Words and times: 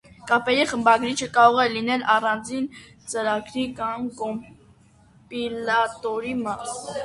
Կապերի 0.29 0.61
խմբագրիչը 0.69 1.27
կարող 1.35 1.59
է 1.63 1.65
լինել 1.73 2.07
առանձին 2.15 2.65
ծրագիր 3.11 3.69
կամ 3.83 4.11
կոմպիլյատորի 4.23 6.37
մաս։ 6.45 6.77